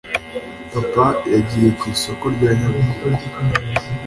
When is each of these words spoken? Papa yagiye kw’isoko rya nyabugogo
Papa 0.73 1.05
yagiye 1.33 1.69
kw’isoko 1.79 2.25
rya 2.35 2.51
nyabugogo 2.57 3.25